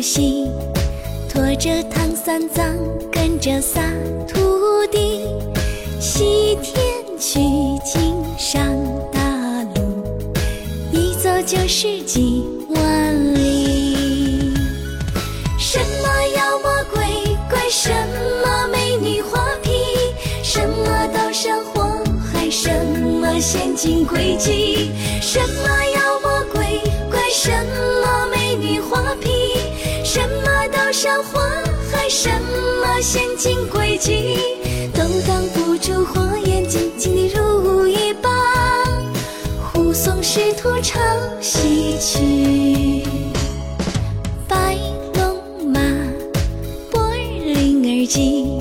[0.00, 0.46] 西，
[1.28, 2.64] 拖着唐三藏，
[3.12, 3.82] 跟着仨
[4.26, 4.40] 徒
[4.90, 5.26] 弟，
[6.00, 6.82] 西天
[7.18, 7.40] 取
[7.84, 8.62] 经上
[9.12, 9.20] 大
[9.74, 10.02] 路，
[10.92, 14.54] 一走就是几万里。
[15.58, 17.04] 什么妖魔鬼
[17.48, 17.90] 怪，什
[18.42, 19.70] 么美女花皮，
[20.42, 22.70] 什么刀山火海，什
[23.20, 25.89] 么陷阱诡计，什么
[30.90, 31.40] 么刀山火
[31.92, 32.28] 海，什
[32.82, 34.36] 么陷阱诡计，
[34.92, 38.32] 都挡不住火眼金睛的如意棒，
[39.72, 40.98] 护送师徒朝
[41.40, 43.04] 西去。
[44.48, 44.76] 白
[45.14, 45.40] 龙
[45.72, 45.80] 马，
[46.90, 48.58] 波儿铃儿急，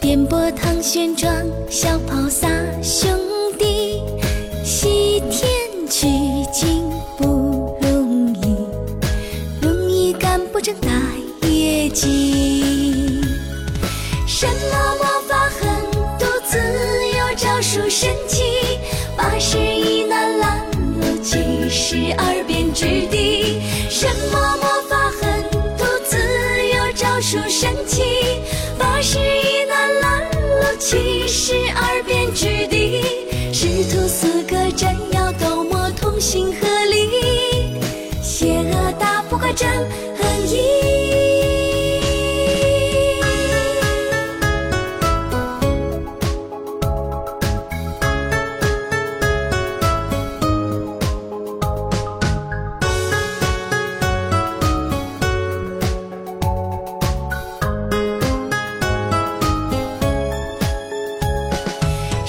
[0.00, 2.48] 颠簸唐玄奘，小跑仨
[2.80, 3.18] 兄
[3.58, 4.00] 弟，
[4.64, 5.50] 西天
[5.90, 6.06] 取
[6.52, 8.56] 经不容易，
[9.60, 10.88] 容易干不成大
[11.98, 13.20] 业绩。
[14.26, 18.78] 什么魔法狠毒自有招数神奇，
[19.16, 20.64] 八十一难拦
[21.00, 23.60] 路，七十二变之地。
[23.90, 25.42] 什么魔法狠
[25.76, 26.16] 毒自
[26.76, 28.02] 有招数神奇，
[28.78, 33.26] 八十一难拦路，七十二变之地。
[33.52, 37.80] 师徒四个真要斗魔同心合力，
[38.22, 39.68] 邪恶打不过正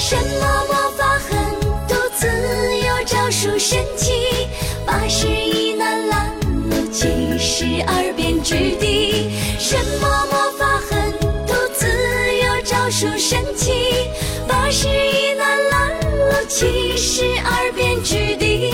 [0.00, 1.36] 什么魔法狠
[1.88, 4.46] 毒自有招数神奇，
[4.86, 6.30] 八十一难拦
[6.70, 9.32] 路，七十二变之地。
[9.58, 11.12] 什么魔法狠
[11.48, 13.72] 毒自有招数神奇，
[14.46, 18.70] 八十一难拦路，七十二变之地。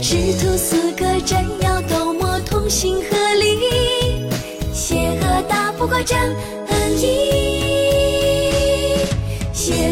[0.00, 4.24] 师徒四个真要斗魔同心合力，
[4.72, 6.16] 邪恶打不过正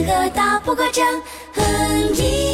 [0.07, 0.09] 义。
[0.09, 1.05] 邪恶打不过正
[2.15, 2.46] 义。